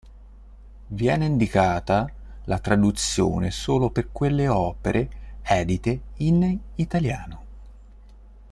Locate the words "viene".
0.87-1.27